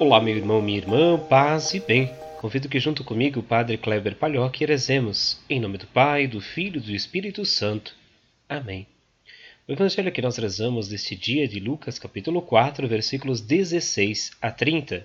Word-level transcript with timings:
Olá, 0.00 0.20
meu 0.20 0.36
irmão, 0.36 0.62
minha 0.62 0.78
irmã, 0.78 1.18
paz 1.18 1.74
e 1.74 1.80
bem. 1.80 2.08
Convido 2.40 2.68
que 2.68 2.78
junto 2.78 3.02
comigo 3.02 3.40
o 3.40 3.42
Padre 3.42 3.76
Kleber 3.76 4.14
Palhoque 4.14 4.64
rezemos, 4.64 5.40
em 5.50 5.58
nome 5.58 5.76
do 5.76 5.88
Pai, 5.88 6.28
do 6.28 6.40
Filho 6.40 6.78
e 6.78 6.80
do 6.80 6.92
Espírito 6.92 7.44
Santo. 7.44 7.96
Amém. 8.48 8.86
O 9.66 9.72
evangelho 9.72 10.12
que 10.12 10.22
nós 10.22 10.36
rezamos 10.36 10.86
deste 10.86 11.16
dia 11.16 11.42
é 11.42 11.46
de 11.48 11.58
Lucas, 11.58 11.98
capítulo 11.98 12.40
4, 12.40 12.86
versículos 12.86 13.40
16 13.40 14.36
a 14.40 14.52
30. 14.52 15.04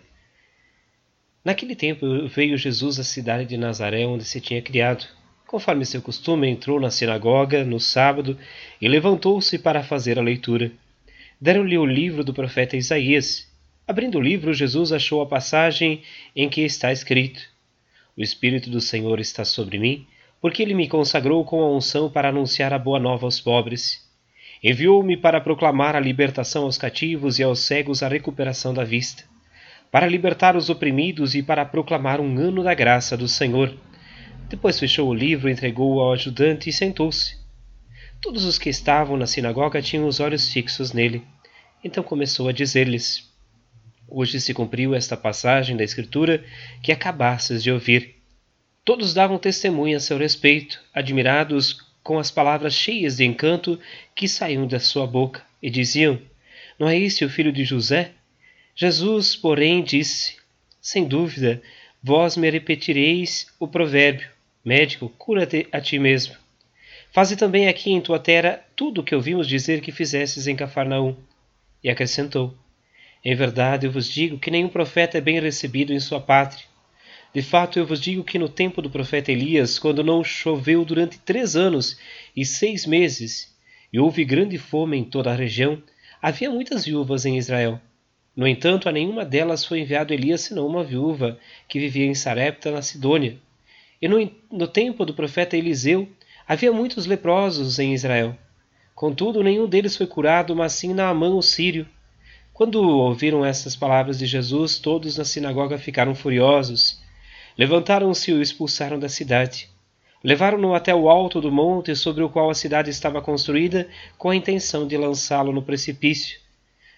Naquele 1.44 1.76
tempo 1.76 2.28
veio 2.28 2.56
Jesus 2.56 3.00
à 3.00 3.04
cidade 3.04 3.46
de 3.48 3.58
Nazaré, 3.58 4.06
onde 4.06 4.26
se 4.26 4.40
tinha 4.40 4.62
criado. 4.62 5.08
Conforme 5.48 5.88
seu 5.88 6.04
costume, 6.04 6.48
entrou 6.48 6.80
na 6.80 6.92
sinagoga 6.92 7.64
no 7.64 7.80
sábado 7.80 8.38
e 8.80 8.88
levantou-se 8.88 9.58
para 9.58 9.82
fazer 9.82 10.20
a 10.20 10.22
leitura. 10.22 10.72
Deram-lhe 11.42 11.80
o 11.80 11.86
livro 11.86 12.24
do 12.24 12.32
profeta 12.32 12.78
Isaías. 12.78 13.52
Abrindo 13.86 14.18
o 14.18 14.22
livro, 14.22 14.54
Jesus 14.54 14.94
achou 14.94 15.22
a 15.22 15.26
passagem 15.26 16.04
em 16.34 16.48
que 16.48 16.62
está 16.62 16.94
escrito: 16.94 17.42
O 18.16 18.22
Espírito 18.22 18.70
do 18.70 18.80
Senhor 18.80 19.20
está 19.20 19.44
sobre 19.44 19.78
mim, 19.78 20.08
porque 20.40 20.64
ele 20.64 20.74
me 20.74 20.88
consagrou 20.88 21.44
com 21.44 21.62
a 21.62 21.70
unção 21.70 22.10
para 22.10 22.30
anunciar 22.30 22.72
a 22.72 22.80
boa 22.80 22.98
nova 22.98 23.26
aos 23.26 23.42
pobres. 23.42 24.02
Enviou-me 24.64 25.18
para 25.18 25.42
proclamar 25.42 25.98
a 25.98 26.00
libertação 26.00 26.64
aos 26.64 26.78
cativos 26.78 27.40
e 27.40 27.44
aos 27.44 27.60
cegos 27.60 28.02
a 28.02 28.08
recuperação 28.08 28.74
da 28.74 28.86
vista, 28.86 29.26
para 29.92 30.08
libertar 30.08 30.56
os 30.56 30.70
oprimidos 30.70 31.36
e 31.36 31.44
para 31.44 31.66
proclamar 31.66 32.22
um 32.22 32.38
ano 32.38 32.64
da 32.64 32.74
graça 32.74 33.18
do 33.18 33.28
Senhor. 33.28 33.76
Depois 34.48 34.80
fechou 34.80 35.10
o 35.10 35.14
livro, 35.14 35.50
entregou-o 35.50 36.00
ao 36.00 36.14
ajudante 36.14 36.70
e 36.70 36.74
sentou-se. 36.74 37.38
Todos 38.22 38.46
os 38.46 38.58
que 38.58 38.70
estavam 38.70 39.18
na 39.18 39.28
sinagoga 39.28 39.82
tinham 39.82 40.08
os 40.08 40.22
olhos 40.22 40.54
fixos 40.54 40.94
nele. 40.94 41.22
Então 41.84 42.02
começou 42.02 42.48
a 42.48 42.54
dizer-lhes: 42.54 43.33
Hoje 44.16 44.40
se 44.40 44.54
cumpriu 44.54 44.94
esta 44.94 45.18
passagem 45.18 45.76
da 45.76 45.84
Escritura 45.84 46.46
que 46.84 46.92
acabastes 46.92 47.64
de 47.64 47.72
ouvir. 47.72 48.14
Todos 48.86 49.12
davam 49.12 49.40
testemunho 49.40 49.98
a 49.98 50.00
seu 50.00 50.20
respeito, 50.20 50.80
admirados 50.94 51.82
com 52.04 52.20
as 52.20 52.30
palavras 52.30 52.76
cheias 52.76 53.18
de 53.18 53.26
encanto 53.26 53.80
que 54.16 54.28
saíam 54.28 54.68
da 54.68 54.80
sua 54.80 55.08
boca, 55.08 55.42
e 55.60 55.68
diziam: 55.68 56.22
Não 56.78 56.88
é 56.88 56.96
este 56.96 57.26
o 57.26 57.30
filho 57.30 57.52
de 57.52 57.66
José? 57.66 58.12
Jesus, 58.76 59.36
porém, 59.36 59.84
disse: 59.84 60.36
Sem 60.80 61.08
dúvida, 61.08 61.60
vós 62.04 62.38
me 62.38 62.48
repetireis 62.52 63.48
o 63.60 63.68
provérbio: 63.68 64.30
Médico, 64.64 65.10
cura-te 65.18 65.68
a 65.72 65.82
ti 65.82 65.98
mesmo. 65.98 66.36
Faze 67.12 67.36
também 67.36 67.68
aqui 67.68 67.92
em 67.92 68.00
tua 68.00 68.20
terra 68.20 68.64
tudo 68.76 69.02
o 69.02 69.04
que 69.04 69.16
ouvimos 69.16 69.48
dizer 69.48 69.82
que 69.82 69.92
fizestes 69.92 70.46
em 70.46 70.56
Cafarnaum. 70.56 71.16
E 71.84 71.90
acrescentou: 71.90 72.56
em 73.24 73.36
verdade, 73.36 73.88
eu 73.88 73.92
vos 73.92 74.10
digo 74.10 74.38
que 74.38 74.52
nenhum 74.52 74.68
profeta 74.68 75.18
é 75.18 75.22
bem 75.22 75.40
recebido 75.40 75.94
em 75.94 76.00
sua 76.00 76.20
pátria. 76.20 76.66
De 77.34 77.42
fato, 77.42 77.80
eu 77.80 77.86
vos 77.86 78.00
digo 78.00 78.24
que 78.24 78.38
no 78.38 78.50
tempo 78.50 78.82
do 78.82 78.90
profeta 78.90 79.32
Elias, 79.32 79.80
quando 79.80 80.04
não 80.04 80.24
choveu 80.24 80.84
durante 80.84 81.18
três 81.20 81.56
anos 81.56 81.98
e 82.36 82.46
seis 82.46 82.86
meses, 82.86 83.56
e 83.92 84.00
houve 84.00 84.26
grande 84.26 84.58
fome 84.58 84.98
em 84.98 85.04
toda 85.04 85.32
a 85.32 85.36
região, 85.36 85.82
havia 86.22 86.50
muitas 86.50 86.86
viúvas 86.86 87.26
em 87.26 87.38
Israel. 87.38 87.80
No 88.36 88.48
entanto, 88.48 88.90
a 88.90 88.92
nenhuma 88.92 89.24
delas 89.24 89.64
foi 89.64 89.80
enviado 89.80 90.14
Elias 90.14 90.42
senão 90.42 90.68
uma 90.68 90.84
viúva 90.84 91.40
que 91.68 91.80
vivia 91.80 92.06
em 92.06 92.16
Sarepta, 92.16 92.72
na 92.72 92.82
Sidônia. 92.82 93.38
E 94.02 94.08
no, 94.08 94.18
no 94.52 94.68
tempo 94.68 95.06
do 95.06 95.14
profeta 95.14 95.56
Eliseu, 95.56 96.10
havia 96.48 96.74
muitos 96.74 97.06
leprosos 97.06 97.80
em 97.80 97.94
Israel. 97.94 98.38
Contudo, 98.94 99.44
nenhum 99.44 99.68
deles 99.68 99.96
foi 99.96 100.08
curado, 100.08 100.56
mas 100.56 100.74
sim 100.74 100.94
Naamã 100.94 101.30
o 101.30 101.42
sírio, 101.42 101.88
quando 102.54 102.76
ouviram 102.76 103.44
essas 103.44 103.76
palavras 103.76 104.20
de 104.20 104.26
Jesus, 104.28 104.78
todos 104.78 105.18
na 105.18 105.26
sinagoga 105.26 105.78
ficaram 105.78 106.14
furiosos. 106.14 107.02
Levantaram-se 107.58 108.32
e 108.32 108.34
o 108.34 108.42
expulsaram 108.42 109.00
da 109.00 109.10
cidade. 109.10 109.70
Levaram-no 110.24 110.74
até 110.74 110.94
o 110.96 111.10
alto 111.10 111.42
do 111.42 111.52
monte 111.52 111.96
sobre 111.96 112.24
o 112.24 112.30
qual 112.30 112.50
a 112.50 112.56
cidade 112.56 112.90
estava 112.90 113.22
construída, 113.22 113.90
com 114.18 114.30
a 114.30 114.36
intenção 114.36 114.88
de 114.88 114.96
lançá-lo 114.96 115.52
no 115.52 115.62
precipício. 115.62 116.40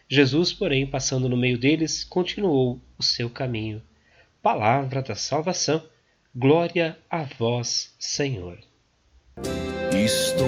Jesus, 0.07 0.53
porém, 0.53 0.85
passando 0.85 1.27
no 1.27 1.35
meio 1.35 1.57
deles, 1.57 2.03
continuou 2.03 2.79
o 2.97 3.03
seu 3.03 3.29
caminho. 3.29 3.81
Palavra 4.41 5.01
da 5.01 5.16
salvação. 5.16 5.81
Glória 6.35 6.97
a 7.09 7.23
vós, 7.23 7.95
Senhor. 7.97 8.59
Estou 9.91 10.45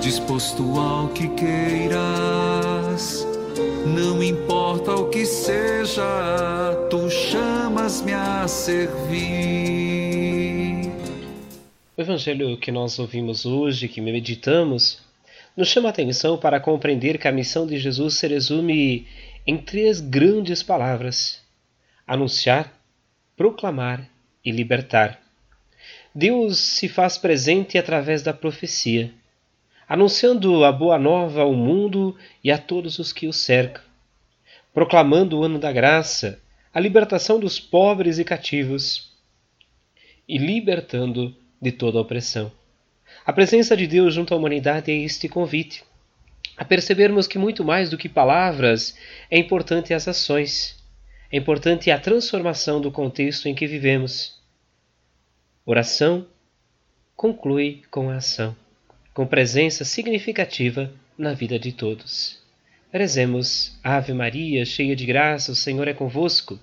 disposto 0.00 0.62
ao 0.78 1.08
que 1.08 1.28
queiras, 1.34 2.49
não 3.86 4.22
importa 4.22 4.92
o 4.94 5.08
que 5.08 5.24
seja, 5.24 6.02
tu 6.90 7.10
chamas-me 7.10 8.12
a 8.12 8.46
servir. 8.46 9.20
O 11.96 12.00
evangelho 12.00 12.56
que 12.56 12.70
nós 12.72 12.98
ouvimos 12.98 13.44
hoje, 13.44 13.88
que 13.88 14.00
meditamos, 14.00 15.02
nos 15.56 15.68
chama 15.68 15.88
a 15.88 15.90
atenção 15.90 16.38
para 16.38 16.60
compreender 16.60 17.18
que 17.18 17.28
a 17.28 17.32
missão 17.32 17.66
de 17.66 17.78
Jesus 17.78 18.14
se 18.14 18.26
resume 18.26 19.06
em 19.46 19.58
três 19.58 20.00
grandes 20.00 20.62
palavras: 20.62 21.42
anunciar, 22.06 22.72
proclamar 23.36 24.08
e 24.44 24.50
libertar. 24.50 25.20
Deus 26.14 26.58
se 26.58 26.88
faz 26.88 27.18
presente 27.18 27.78
através 27.78 28.22
da 28.22 28.32
profecia, 28.32 29.12
anunciando 29.90 30.64
a 30.64 30.70
boa 30.70 30.96
nova 30.96 31.40
ao 31.42 31.52
mundo 31.52 32.16
e 32.44 32.52
a 32.52 32.56
todos 32.56 33.00
os 33.00 33.12
que 33.12 33.26
o 33.26 33.32
cercam, 33.32 33.82
proclamando 34.72 35.36
o 35.36 35.42
ano 35.42 35.58
da 35.58 35.72
graça, 35.72 36.40
a 36.72 36.78
libertação 36.78 37.40
dos 37.40 37.58
pobres 37.58 38.16
e 38.16 38.24
cativos, 38.24 39.12
e 40.28 40.38
libertando 40.38 41.34
de 41.60 41.72
toda 41.72 41.98
opressão. 41.98 42.52
A 43.26 43.32
presença 43.32 43.76
de 43.76 43.88
Deus 43.88 44.14
junto 44.14 44.32
à 44.32 44.36
humanidade 44.36 44.92
é 44.92 44.94
este 44.94 45.28
convite, 45.28 45.82
a 46.56 46.64
percebermos 46.64 47.26
que 47.26 47.36
muito 47.36 47.64
mais 47.64 47.90
do 47.90 47.98
que 47.98 48.08
palavras 48.08 48.96
é 49.28 49.40
importante 49.40 49.92
as 49.92 50.06
ações, 50.06 50.80
é 51.32 51.36
importante 51.36 51.90
a 51.90 51.98
transformação 51.98 52.80
do 52.80 52.92
contexto 52.92 53.48
em 53.48 53.56
que 53.56 53.66
vivemos. 53.66 54.40
Oração 55.66 56.28
conclui 57.16 57.82
com 57.90 58.08
a 58.08 58.18
ação, 58.18 58.54
com 59.12 59.26
presença 59.26 59.84
significativa 59.84 60.92
na 61.18 61.32
vida 61.34 61.58
de 61.58 61.72
todos. 61.72 62.40
Rezemos, 62.92 63.78
Ave 63.84 64.12
Maria, 64.12 64.64
cheia 64.64 64.96
de 64.96 65.06
graça, 65.06 65.52
o 65.52 65.56
Senhor 65.56 65.86
é 65.86 65.94
convosco. 65.94 66.58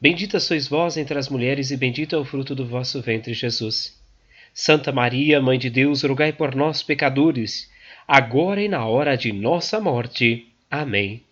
Bendita 0.00 0.40
sois 0.40 0.66
vós 0.66 0.96
entre 0.96 1.18
as 1.18 1.28
mulheres, 1.28 1.70
e 1.70 1.76
bendito 1.76 2.14
é 2.14 2.18
o 2.18 2.24
fruto 2.24 2.54
do 2.54 2.66
vosso 2.66 3.00
ventre, 3.00 3.32
Jesus. 3.32 3.98
Santa 4.52 4.92
Maria, 4.92 5.40
Mãe 5.40 5.58
de 5.58 5.70
Deus, 5.70 6.02
rogai 6.02 6.32
por 6.32 6.54
nós, 6.54 6.82
pecadores, 6.82 7.70
agora 8.06 8.60
e 8.60 8.68
na 8.68 8.84
hora 8.84 9.16
de 9.16 9.32
nossa 9.32 9.80
morte. 9.80 10.46
Amém. 10.70 11.22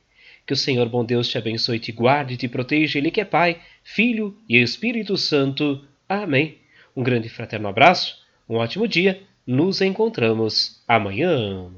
Que 0.47 0.55
o 0.55 0.57
Senhor 0.57 0.89
bom 0.89 1.05
Deus 1.05 1.29
te 1.29 1.37
abençoe, 1.37 1.79
te 1.79 1.93
guarde 1.93 2.37
te 2.37 2.49
proteja, 2.49 2.99
Ele 2.99 3.11
que 3.11 3.21
é 3.21 3.25
Pai, 3.25 3.61
Filho 3.85 4.37
e 4.49 4.57
Espírito 4.57 5.17
Santo. 5.17 5.85
Amém. 6.09 6.59
Um 6.97 7.03
grande 7.03 7.29
fraterno 7.29 7.69
abraço, 7.69 8.19
um 8.49 8.57
ótimo 8.57 8.89
dia, 8.89 9.23
nos 9.51 9.81
encontramos 9.81 10.81
amanhã. 10.87 11.69